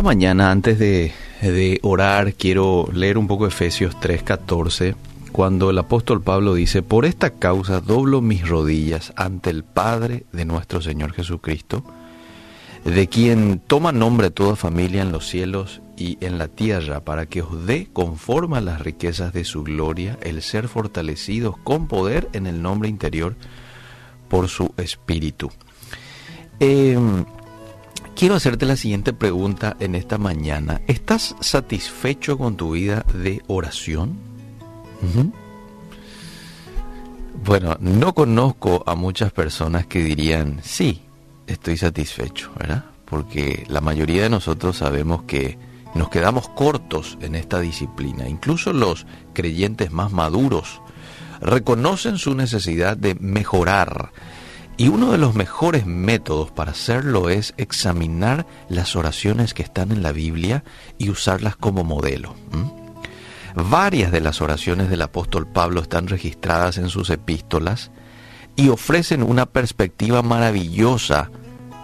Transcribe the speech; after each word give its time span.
esta 0.00 0.08
mañana, 0.08 0.50
antes 0.50 0.78
de, 0.78 1.12
de 1.42 1.78
orar, 1.82 2.32
quiero 2.32 2.88
leer 2.90 3.18
un 3.18 3.26
poco 3.26 3.46
Efesios 3.46 3.94
3:14, 4.00 4.94
cuando 5.30 5.68
el 5.68 5.76
apóstol 5.76 6.22
Pablo 6.22 6.54
dice, 6.54 6.80
por 6.80 7.04
esta 7.04 7.34
causa 7.34 7.82
doblo 7.82 8.22
mis 8.22 8.48
rodillas 8.48 9.12
ante 9.14 9.50
el 9.50 9.62
Padre 9.62 10.24
de 10.32 10.46
nuestro 10.46 10.80
Señor 10.80 11.12
Jesucristo, 11.12 11.84
de 12.86 13.08
quien 13.08 13.60
toma 13.66 13.92
nombre 13.92 14.30
toda 14.30 14.56
familia 14.56 15.02
en 15.02 15.12
los 15.12 15.28
cielos 15.28 15.82
y 15.98 16.16
en 16.22 16.38
la 16.38 16.48
tierra, 16.48 17.00
para 17.00 17.26
que 17.26 17.42
os 17.42 17.66
dé, 17.66 17.90
conforme 17.92 18.56
a 18.56 18.62
las 18.62 18.80
riquezas 18.80 19.34
de 19.34 19.44
su 19.44 19.64
gloria, 19.64 20.18
el 20.22 20.40
ser 20.40 20.68
fortalecidos 20.68 21.58
con 21.58 21.88
poder 21.88 22.30
en 22.32 22.46
el 22.46 22.62
nombre 22.62 22.88
interior 22.88 23.36
por 24.30 24.48
su 24.48 24.72
espíritu. 24.78 25.50
Em, 26.58 27.26
quiero 28.20 28.34
hacerte 28.34 28.66
la 28.66 28.76
siguiente 28.76 29.14
pregunta 29.14 29.78
en 29.80 29.94
esta 29.94 30.18
mañana. 30.18 30.82
¿Estás 30.86 31.34
satisfecho 31.40 32.36
con 32.36 32.54
tu 32.54 32.72
vida 32.72 33.02
de 33.14 33.40
oración? 33.46 34.18
Bueno, 37.42 37.78
no 37.80 38.12
conozco 38.12 38.84
a 38.84 38.94
muchas 38.94 39.32
personas 39.32 39.86
que 39.86 40.04
dirían, 40.04 40.60
sí, 40.62 41.00
estoy 41.46 41.78
satisfecho, 41.78 42.52
¿verdad? 42.58 42.84
Porque 43.06 43.64
la 43.68 43.80
mayoría 43.80 44.24
de 44.24 44.28
nosotros 44.28 44.76
sabemos 44.76 45.22
que 45.22 45.56
nos 45.94 46.10
quedamos 46.10 46.50
cortos 46.50 47.16
en 47.22 47.34
esta 47.34 47.58
disciplina. 47.58 48.28
Incluso 48.28 48.74
los 48.74 49.06
creyentes 49.32 49.92
más 49.92 50.12
maduros 50.12 50.82
reconocen 51.40 52.18
su 52.18 52.34
necesidad 52.34 52.98
de 52.98 53.14
mejorar. 53.14 54.12
Y 54.80 54.88
uno 54.88 55.12
de 55.12 55.18
los 55.18 55.34
mejores 55.34 55.84
métodos 55.84 56.50
para 56.52 56.70
hacerlo 56.70 57.28
es 57.28 57.52
examinar 57.58 58.46
las 58.70 58.96
oraciones 58.96 59.52
que 59.52 59.62
están 59.62 59.92
en 59.92 60.02
la 60.02 60.10
Biblia 60.10 60.64
y 60.96 61.10
usarlas 61.10 61.54
como 61.54 61.84
modelo. 61.84 62.34
Varias 63.54 64.10
de 64.10 64.22
las 64.22 64.40
oraciones 64.40 64.88
del 64.88 65.02
apóstol 65.02 65.46
Pablo 65.46 65.82
están 65.82 66.08
registradas 66.08 66.78
en 66.78 66.88
sus 66.88 67.10
epístolas 67.10 67.90
y 68.56 68.70
ofrecen 68.70 69.22
una 69.22 69.44
perspectiva 69.44 70.22
maravillosa 70.22 71.30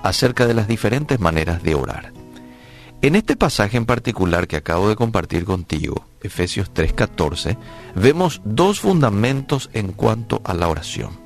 acerca 0.02 0.46
de 0.46 0.54
las 0.54 0.66
diferentes 0.66 1.20
maneras 1.20 1.62
de 1.62 1.74
orar. 1.74 2.14
En 3.02 3.14
este 3.14 3.36
pasaje 3.36 3.76
en 3.76 3.84
particular 3.84 4.48
que 4.48 4.56
acabo 4.56 4.88
de 4.88 4.96
compartir 4.96 5.44
contigo, 5.44 6.06
Efesios 6.22 6.72
3:14, 6.72 7.58
vemos 7.94 8.40
dos 8.46 8.80
fundamentos 8.80 9.68
en 9.74 9.92
cuanto 9.92 10.40
a 10.46 10.54
la 10.54 10.68
oración. 10.68 11.25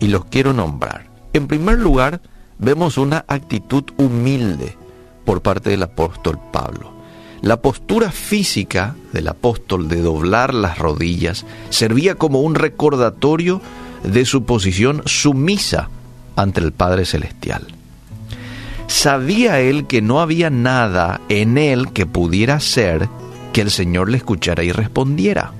Y 0.00 0.08
los 0.08 0.24
quiero 0.24 0.52
nombrar. 0.52 1.08
En 1.32 1.46
primer 1.46 1.78
lugar, 1.78 2.20
vemos 2.58 2.98
una 2.98 3.24
actitud 3.28 3.84
humilde 3.96 4.76
por 5.24 5.42
parte 5.42 5.70
del 5.70 5.82
apóstol 5.82 6.38
Pablo. 6.52 6.92
La 7.42 7.62
postura 7.62 8.10
física 8.10 8.96
del 9.12 9.28
apóstol 9.28 9.88
de 9.88 10.02
doblar 10.02 10.52
las 10.52 10.78
rodillas 10.78 11.46
servía 11.70 12.16
como 12.16 12.40
un 12.40 12.54
recordatorio 12.54 13.62
de 14.02 14.24
su 14.24 14.44
posición 14.44 15.02
sumisa 15.06 15.88
ante 16.36 16.60
el 16.60 16.72
Padre 16.72 17.04
Celestial. 17.04 17.66
Sabía 18.88 19.60
él 19.60 19.86
que 19.86 20.02
no 20.02 20.20
había 20.20 20.50
nada 20.50 21.20
en 21.28 21.56
él 21.58 21.92
que 21.92 22.06
pudiera 22.06 22.54
hacer 22.54 23.08
que 23.52 23.60
el 23.60 23.70
Señor 23.70 24.10
le 24.10 24.16
escuchara 24.16 24.64
y 24.64 24.72
respondiera. 24.72 25.52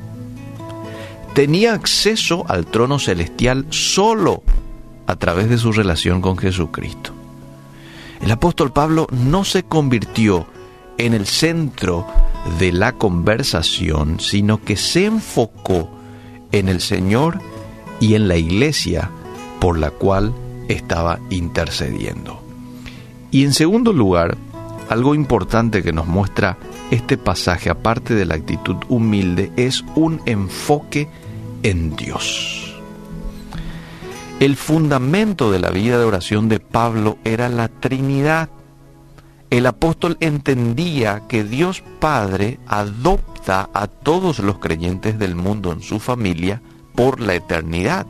Tenía 1.34 1.74
acceso 1.74 2.44
al 2.48 2.66
trono 2.66 2.98
celestial 2.98 3.66
solo 3.70 4.42
a 5.06 5.16
través 5.16 5.48
de 5.48 5.58
su 5.58 5.72
relación 5.72 6.20
con 6.20 6.36
Jesucristo. 6.36 7.12
El 8.20 8.30
apóstol 8.30 8.72
Pablo 8.72 9.06
no 9.10 9.44
se 9.44 9.62
convirtió 9.62 10.46
en 10.98 11.14
el 11.14 11.26
centro 11.26 12.06
de 12.58 12.72
la 12.72 12.92
conversación, 12.92 14.20
sino 14.20 14.62
que 14.62 14.76
se 14.76 15.06
enfocó 15.06 15.90
en 16.52 16.68
el 16.68 16.80
Señor 16.80 17.40
y 18.00 18.14
en 18.14 18.28
la 18.28 18.36
iglesia 18.36 19.10
por 19.60 19.78
la 19.78 19.90
cual 19.90 20.34
estaba 20.68 21.20
intercediendo. 21.30 22.42
Y 23.30 23.44
en 23.44 23.52
segundo 23.52 23.92
lugar, 23.92 24.36
algo 24.88 25.14
importante 25.14 25.82
que 25.82 25.92
nos 25.92 26.06
muestra 26.06 26.58
este 26.90 27.16
pasaje, 27.16 27.70
aparte 27.70 28.14
de 28.14 28.24
la 28.24 28.34
actitud 28.34 28.76
humilde, 28.88 29.52
es 29.56 29.84
un 29.94 30.20
enfoque 30.26 31.08
en 31.62 31.94
Dios. 31.96 32.80
El 34.40 34.56
fundamento 34.56 35.52
de 35.52 35.58
la 35.58 35.70
vida 35.70 35.98
de 35.98 36.04
oración 36.04 36.48
de 36.48 36.60
Pablo 36.60 37.18
era 37.24 37.48
la 37.48 37.68
Trinidad. 37.68 38.48
El 39.50 39.66
apóstol 39.66 40.16
entendía 40.20 41.22
que 41.28 41.44
Dios 41.44 41.82
Padre 41.98 42.58
adopta 42.66 43.68
a 43.74 43.86
todos 43.86 44.38
los 44.38 44.58
creyentes 44.58 45.18
del 45.18 45.34
mundo 45.34 45.72
en 45.72 45.82
su 45.82 46.00
familia 46.00 46.62
por 46.94 47.20
la 47.20 47.34
eternidad. 47.34 48.06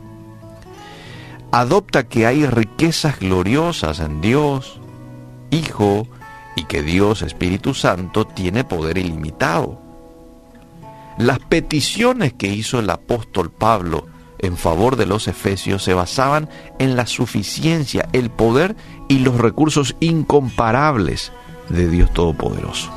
Adopta 1.51 2.07
que 2.07 2.25
hay 2.25 2.45
riquezas 2.45 3.19
gloriosas 3.19 3.99
en 3.99 4.21
Dios, 4.21 4.79
Hijo 5.49 6.07
y 6.55 6.65
que 6.65 6.83
Dios 6.83 7.21
Espíritu 7.21 7.73
Santo 7.73 8.25
tiene 8.25 8.63
poder 8.63 8.97
ilimitado. 8.97 9.81
Las 11.17 11.39
peticiones 11.39 12.33
que 12.33 12.47
hizo 12.47 12.79
el 12.79 12.89
apóstol 12.89 13.51
Pablo 13.51 14.07
en 14.39 14.57
favor 14.57 14.95
de 14.95 15.05
los 15.05 15.27
efesios 15.27 15.83
se 15.83 15.93
basaban 15.93 16.49
en 16.79 16.95
la 16.95 17.05
suficiencia, 17.05 18.09
el 18.11 18.29
poder 18.29 18.75
y 19.07 19.19
los 19.19 19.37
recursos 19.37 19.95
incomparables 19.99 21.31
de 21.69 21.87
Dios 21.87 22.11
Todopoderoso. 22.11 22.91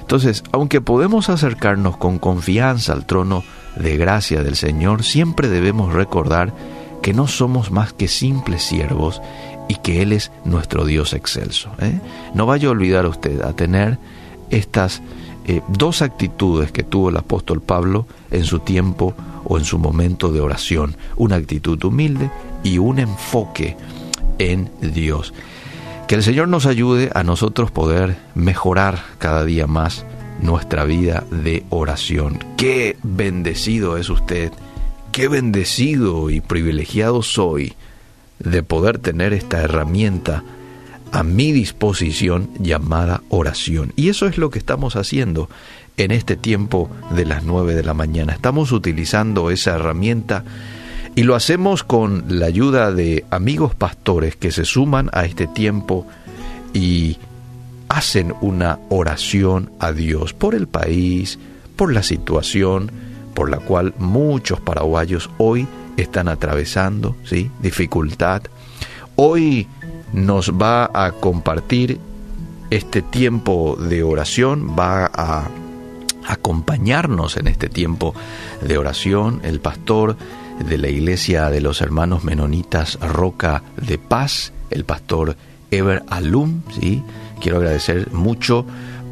Entonces, 0.00 0.42
aunque 0.52 0.80
podemos 0.80 1.28
acercarnos 1.28 1.96
con 1.96 2.18
confianza 2.18 2.92
al 2.92 3.06
trono 3.06 3.44
de 3.76 3.96
gracia 3.96 4.42
del 4.42 4.56
Señor, 4.56 5.02
siempre 5.02 5.48
debemos 5.48 5.92
recordar 5.92 6.52
que 7.02 7.12
no 7.12 7.26
somos 7.26 7.70
más 7.70 7.92
que 7.92 8.08
simples 8.08 8.62
siervos 8.62 9.20
y 9.68 9.76
que 9.76 10.02
Él 10.02 10.12
es 10.12 10.30
nuestro 10.44 10.84
Dios 10.84 11.12
excelso. 11.12 11.70
¿eh? 11.80 12.00
No 12.34 12.46
vaya 12.46 12.68
a 12.68 12.72
olvidar 12.72 13.06
usted 13.06 13.40
a 13.42 13.52
tener 13.52 13.98
estas 14.50 15.02
eh, 15.46 15.60
dos 15.68 16.02
actitudes 16.02 16.72
que 16.72 16.82
tuvo 16.82 17.10
el 17.10 17.16
apóstol 17.16 17.60
Pablo 17.60 18.06
en 18.30 18.44
su 18.44 18.60
tiempo 18.60 19.14
o 19.44 19.58
en 19.58 19.64
su 19.64 19.78
momento 19.78 20.32
de 20.32 20.40
oración, 20.40 20.96
una 21.16 21.36
actitud 21.36 21.82
humilde 21.84 22.30
y 22.62 22.78
un 22.78 22.98
enfoque 22.98 23.76
en 24.38 24.70
Dios. 24.80 25.34
Que 26.08 26.14
el 26.14 26.22
Señor 26.22 26.48
nos 26.48 26.66
ayude 26.66 27.10
a 27.14 27.22
nosotros 27.22 27.70
poder 27.70 28.16
mejorar 28.34 29.02
cada 29.18 29.44
día 29.44 29.66
más 29.66 30.04
nuestra 30.40 30.84
vida 30.84 31.24
de 31.30 31.64
oración. 31.70 32.38
Qué 32.56 32.96
bendecido 33.02 33.96
es 33.96 34.10
usted, 34.10 34.52
qué 35.12 35.28
bendecido 35.28 36.30
y 36.30 36.40
privilegiado 36.40 37.22
soy 37.22 37.74
de 38.38 38.62
poder 38.62 38.98
tener 38.98 39.32
esta 39.32 39.60
herramienta 39.60 40.42
a 41.12 41.22
mi 41.22 41.52
disposición 41.52 42.50
llamada 42.58 43.22
oración. 43.28 43.92
Y 43.96 44.08
eso 44.08 44.26
es 44.26 44.38
lo 44.38 44.50
que 44.50 44.58
estamos 44.58 44.96
haciendo 44.96 45.48
en 45.96 46.10
este 46.10 46.36
tiempo 46.36 46.90
de 47.14 47.24
las 47.24 47.44
9 47.44 47.74
de 47.74 47.84
la 47.84 47.94
mañana. 47.94 48.32
Estamos 48.32 48.72
utilizando 48.72 49.50
esa 49.50 49.76
herramienta 49.76 50.44
y 51.14 51.22
lo 51.22 51.36
hacemos 51.36 51.84
con 51.84 52.24
la 52.28 52.46
ayuda 52.46 52.90
de 52.90 53.24
amigos 53.30 53.74
pastores 53.74 54.34
que 54.34 54.50
se 54.50 54.64
suman 54.64 55.08
a 55.12 55.24
este 55.24 55.46
tiempo 55.46 56.06
y 56.72 57.18
hacen 57.88 58.34
una 58.40 58.80
oración 58.88 59.70
a 59.78 59.92
Dios 59.92 60.32
por 60.32 60.56
el 60.56 60.66
país, 60.66 61.38
por 61.76 61.92
la 61.92 62.02
situación 62.02 62.90
por 63.34 63.50
la 63.50 63.58
cual 63.58 63.94
muchos 63.98 64.60
paraguayos 64.60 65.28
hoy 65.38 65.66
están 65.96 66.28
atravesando, 66.28 67.16
¿sí? 67.24 67.50
Dificultad. 67.60 68.42
Hoy 69.16 69.68
nos 70.12 70.52
va 70.52 70.90
a 70.92 71.12
compartir 71.12 71.98
este 72.70 73.02
tiempo 73.02 73.76
de 73.76 74.02
oración, 74.02 74.76
va 74.78 75.10
a 75.12 75.48
acompañarnos 76.26 77.36
en 77.36 77.46
este 77.46 77.68
tiempo 77.68 78.14
de 78.62 78.78
oración 78.78 79.40
el 79.44 79.60
pastor 79.60 80.16
de 80.58 80.78
la 80.78 80.88
iglesia 80.88 81.50
de 81.50 81.60
los 81.60 81.80
hermanos 81.80 82.24
menonitas 82.24 82.98
Roca 83.00 83.62
de 83.76 83.98
Paz, 83.98 84.52
el 84.70 84.84
pastor 84.84 85.36
Ever 85.70 86.02
Alum, 86.08 86.62
¿sí? 86.80 87.02
Quiero 87.40 87.58
agradecer 87.58 88.12
mucho 88.12 88.64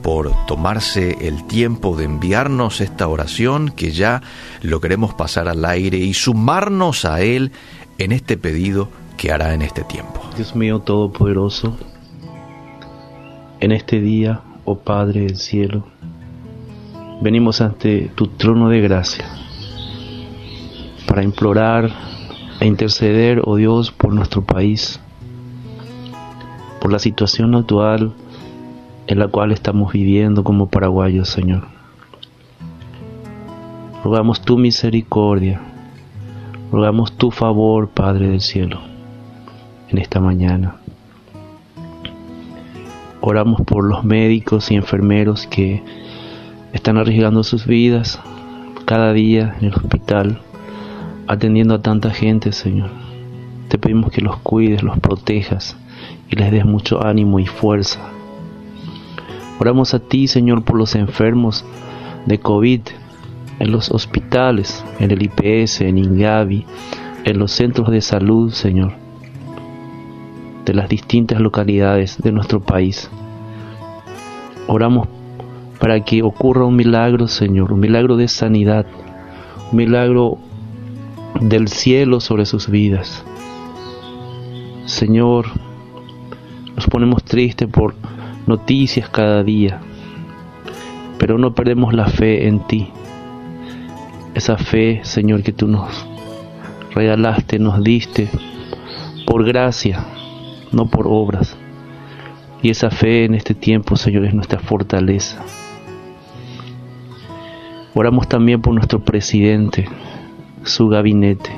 por 0.03 0.33
tomarse 0.47 1.17
el 1.27 1.45
tiempo 1.47 1.97
de 1.97 2.05
enviarnos 2.05 2.81
esta 2.81 3.07
oración 3.09 3.71
que 3.71 3.93
ya 3.93 4.23
lo 4.61 4.81
queremos 4.81 5.15
pasar 5.15 5.49
al 5.49 5.65
aire 5.65 5.99
y 5.99 6.13
sumarnos 6.15 7.05
a 7.05 7.23
Él 7.23 7.53
en 7.99 8.13
este 8.13 8.37
pedido 8.37 8.89
que 9.17 9.31
hará 9.31 9.55
en 9.55 9.63
este 9.63 9.85
tiempo. 9.85 10.21
Dios 10.37 10.57
mío 10.57 10.81
Todopoderoso, 10.81 11.77
en 13.61 13.73
este 13.73 14.01
día, 14.01 14.41
oh 14.65 14.79
Padre 14.79 15.21
del 15.21 15.37
cielo, 15.37 15.87
venimos 17.21 17.61
ante 17.61 18.11
tu 18.15 18.27
trono 18.27 18.69
de 18.69 18.81
gracia 18.81 19.25
para 21.07 21.23
implorar 21.23 21.91
e 22.59 22.67
interceder, 22.67 23.43
oh 23.45 23.57
Dios, 23.57 23.93
por 23.93 24.13
nuestro 24.13 24.43
país, 24.43 24.99
por 26.81 26.91
la 26.91 26.99
situación 26.99 27.55
actual 27.55 28.15
en 29.07 29.19
la 29.19 29.29
cual 29.29 29.53
estamos 29.53 29.93
viviendo 29.93 30.45
como 30.45 30.67
paraguayos, 30.67 31.29
Señor. 31.29 31.67
Rogamos 34.05 34.41
tu 34.41 34.59
misericordia, 34.59 35.61
rogamos 36.73 37.13
tu 37.13 37.31
favor, 37.31 37.89
Padre 37.89 38.29
del 38.29 38.41
cielo, 38.41 38.81
en 39.89 39.99
esta 39.99 40.21
mañana. 40.21 40.77
Oramos 43.21 43.61
por 43.61 43.85
los 43.85 44.03
médicos 44.03 44.71
y 44.73 44.75
enfermeros 44.75 45.47
que 45.47 45.83
están 46.73 46.97
arriesgando 46.97 47.45
sus 47.45 47.67
vidas 47.67 48.19
cada 48.85 49.13
día 49.13 49.57
en 49.61 49.67
el 49.67 49.75
hospital, 49.75 50.41
atendiendo 51.29 51.75
a 51.75 51.83
tanta 51.83 52.11
gente, 52.11 52.51
Señor. 52.53 52.91
Te 53.69 53.79
pedimos 53.79 54.11
que 54.11 54.21
los 54.21 54.39
cuides, 54.39 54.83
los 54.83 54.99
protejas 54.99 55.77
y 56.29 56.37
les 56.37 56.51
des 56.51 56.65
mucho 56.65 57.07
ánimo 57.07 57.39
y 57.39 57.47
fuerza. 57.47 58.01
Oramos 59.59 59.95
a 59.95 60.01
ti, 60.01 60.27
Señor, 60.27 60.65
por 60.65 60.77
los 60.77 60.95
enfermos 60.95 61.65
de 62.27 62.39
COVID 62.39 62.81
en 63.59 63.71
los 63.71 63.91
hospitales, 63.91 64.85
en 64.99 65.11
el 65.11 65.23
IPS, 65.23 65.83
en 65.83 65.99
Ingavi, 65.99 66.65
en 67.25 67.39
los 67.39 67.53
centros 67.53 67.91
de 67.91 68.01
salud, 68.01 68.53
Señor, 68.53 68.95
de 70.65 70.75
las 70.75 70.89
distintas 70.89 71.41
localidades 71.41 72.21
de 72.21 72.33
nuestro 72.33 72.61
país. 72.61 73.09
Oramos 74.67 75.09
para 75.79 76.05
que 76.05 76.23
ocurra 76.23 76.65
un 76.65 76.77
milagro, 76.77 77.29
Señor, 77.29 77.73
un 77.73 77.81
milagro 77.81 78.17
de 78.17 78.29
sanidad, 78.29 78.87
un 79.71 79.77
milagro 79.77 80.39
del 81.41 81.69
cielo 81.69 82.21
sobre 82.21 82.47
sus 82.47 82.69
vidas. 82.69 83.25
Señor, 84.87 85.47
nos 86.77 86.87
ponemos 86.87 87.25
tristes 87.25 87.69
por 87.69 87.95
noticias 88.47 89.09
cada 89.09 89.43
día, 89.43 89.81
pero 91.19 91.39
no 91.39 91.55
perdemos 91.55 91.95
la 91.95 92.07
fe 92.07 92.47
en 92.49 92.67
ti. 92.67 92.91
Esa 94.35 94.57
fe, 94.57 95.01
Señor, 95.05 95.43
que 95.43 95.53
tú 95.53 95.69
nos 95.69 96.07
regalaste, 96.95 97.59
nos 97.59 97.83
diste 97.83 98.29
por 99.27 99.45
gracia, 99.45 100.05
no 100.73 100.87
por 100.87 101.07
obras. 101.07 101.57
Y 102.63 102.71
esa 102.71 102.91
fe 102.91 103.25
en 103.25 103.35
este 103.35 103.55
tiempo, 103.55 103.97
Señor, 103.97 104.25
es 104.25 104.35
nuestra 104.35 104.61
fortaleza. 104.61 105.43
Oramos 107.95 108.29
también 108.29 108.63
por 108.63 108.73
nuestro 108.73 109.01
presidente, 109.01 109.87
su 110.63 110.89
gabinete. 110.89 111.51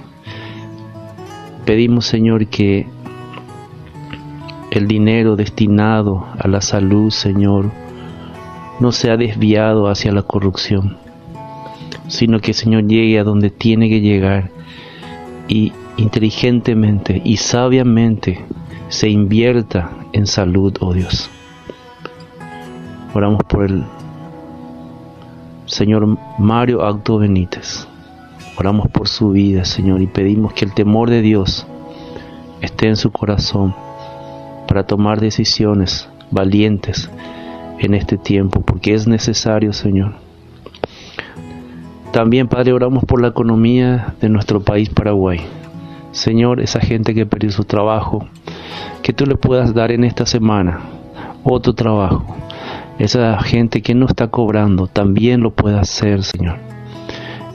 Pedimos, 1.65 2.07
Señor, 2.07 2.47
que 2.47 2.87
el 4.75 4.88
dinero 4.88 5.37
destinado 5.37 6.26
a 6.37 6.49
la 6.49 6.61
salud, 6.61 7.11
Señor, 7.11 7.71
no 8.81 8.91
sea 8.91 9.17
desviado 9.17 9.87
hacia 9.87 10.11
la 10.11 10.23
corrupción, 10.23 10.97
sino 12.09 12.41
que, 12.41 12.53
Señor, 12.55 12.88
llegue 12.88 13.21
a 13.21 13.25
donde 13.25 13.50
tiene 13.50 13.88
que 13.88 14.00
llegar 14.00 14.50
y 15.47 15.73
inteligentemente 15.97 17.23
y 17.25 17.37
sabiamente 17.37 18.44
se 18.88 19.09
invierta 19.09 19.91
en 20.12 20.26
salud, 20.26 20.75
oh 20.81 20.93
Dios. 20.93 21.31
Oramos 23.15 23.44
por 23.44 23.67
el 23.67 23.85
Señor 25.67 26.19
Mario 26.37 26.85
Acto 26.85 27.19
Benítez. 27.19 27.87
Oramos 28.59 28.88
por 28.88 29.06
su 29.06 29.31
vida, 29.31 29.65
Señor, 29.65 30.03
y 30.03 30.09
pedimos 30.09 30.53
que 30.53 30.65
el 30.65 30.75
temor 30.75 31.11
de 31.11 31.23
Dios 31.23 31.65
esté 32.61 32.88
en 32.88 32.97
su 32.97 33.12
corazón 33.12 33.73
para 34.75 34.88
tomar 34.88 35.21
decisiones 35.21 36.09
valientes 36.32 37.09
en 37.79 37.94
este 37.94 38.19
tiempo, 38.19 38.61
porque 38.62 38.93
es 38.93 39.06
necesario, 39.06 39.73
Señor. 39.73 40.15
También, 42.11 42.49
Padre, 42.49 42.73
oramos 42.73 43.05
por 43.05 43.23
la 43.23 43.29
economía 43.29 44.15
de 44.21 44.29
nuestro 44.29 44.65
país, 44.65 44.88
Paraguay. 44.88 45.38
Señor, 46.11 46.59
esa 46.59 46.81
gente 46.81 47.15
que 47.15 47.25
perdió 47.25 47.53
su 47.53 47.62
trabajo, 47.62 48.26
que 49.00 49.12
tú 49.12 49.26
le 49.26 49.37
puedas 49.37 49.75
dar 49.75 49.93
en 49.93 50.03
esta 50.03 50.26
semana 50.26 50.81
otro 51.44 51.75
trabajo. 51.75 52.26
Esa 52.99 53.41
gente 53.44 53.81
que 53.81 53.94
no 53.94 54.06
está 54.06 54.26
cobrando, 54.26 54.88
también 54.88 55.41
lo 55.41 55.53
pueda 55.53 55.82
hacer, 55.82 56.25
Señor. 56.25 56.56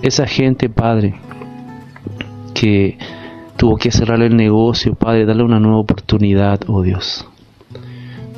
Esa 0.02 0.26
gente, 0.26 0.70
Padre, 0.70 1.16
que 2.54 2.98
tuvo 3.60 3.76
que 3.76 3.92
cerrar 3.92 4.22
el 4.22 4.38
negocio, 4.38 4.96
Padre, 4.96 5.26
dale 5.26 5.44
una 5.44 5.60
nueva 5.60 5.80
oportunidad, 5.80 6.62
oh 6.68 6.82
Dios. 6.82 7.28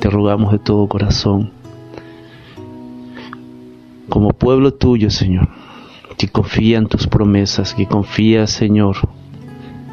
Te 0.00 0.10
rogamos 0.10 0.50
de 0.50 0.58
todo 0.58 0.88
corazón, 0.88 1.52
como 4.08 4.30
pueblo 4.30 4.74
tuyo, 4.74 5.10
Señor, 5.10 5.48
que 6.18 6.26
confía 6.26 6.78
en 6.78 6.88
tus 6.88 7.06
promesas, 7.06 7.72
que 7.72 7.86
confía, 7.86 8.48
Señor, 8.48 8.96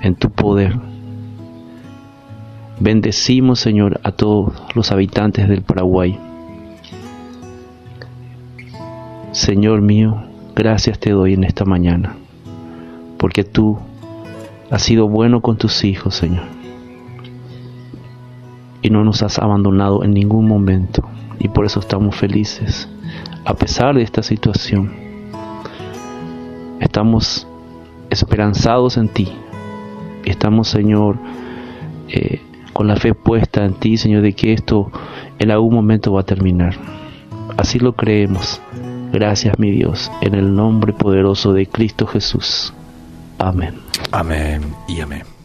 en 0.01 0.15
tu 0.15 0.31
poder. 0.31 0.79
Bendecimos, 2.79 3.59
Señor, 3.59 3.99
a 4.03 4.11
todos 4.11 4.53
los 4.73 4.91
habitantes 4.91 5.47
del 5.47 5.61
Paraguay. 5.61 6.17
Señor 9.31 9.81
mío, 9.81 10.23
gracias 10.55 10.97
te 10.97 11.11
doy 11.11 11.33
en 11.35 11.43
esta 11.43 11.65
mañana, 11.65 12.15
porque 13.19 13.43
tú 13.43 13.77
has 14.71 14.83
sido 14.83 15.07
bueno 15.07 15.41
con 15.41 15.57
tus 15.57 15.83
hijos, 15.83 16.15
Señor. 16.15 16.43
Y 18.81 18.89
no 18.89 19.03
nos 19.03 19.23
has 19.23 19.39
abandonado 19.39 20.03
en 20.03 20.13
ningún 20.13 20.47
momento. 20.47 21.03
Y 21.39 21.47
por 21.47 21.65
eso 21.65 21.79
estamos 21.79 22.15
felices. 22.15 22.87
A 23.45 23.53
pesar 23.53 23.95
de 23.95 24.03
esta 24.03 24.23
situación, 24.23 24.91
estamos 26.79 27.47
esperanzados 28.09 28.97
en 28.97 29.09
ti. 29.09 29.27
Estamos, 30.25 30.67
Señor, 30.67 31.17
eh, 32.09 32.41
con 32.73 32.87
la 32.87 32.95
fe 32.95 33.13
puesta 33.13 33.65
en 33.65 33.73
ti, 33.73 33.97
Señor, 33.97 34.21
de 34.21 34.33
que 34.33 34.53
esto 34.53 34.91
en 35.39 35.51
algún 35.51 35.73
momento 35.73 36.13
va 36.13 36.21
a 36.21 36.25
terminar. 36.25 36.75
Así 37.57 37.79
lo 37.79 37.93
creemos. 37.93 38.61
Gracias, 39.11 39.57
mi 39.57 39.71
Dios, 39.71 40.11
en 40.21 40.35
el 40.35 40.53
nombre 40.53 40.93
poderoso 40.93 41.53
de 41.53 41.65
Cristo 41.65 42.05
Jesús. 42.05 42.73
Amén. 43.39 43.79
Amén 44.11 44.75
y 44.87 45.01
amén. 45.01 45.38